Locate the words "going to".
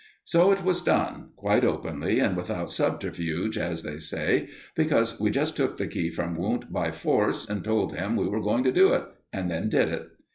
8.41-8.71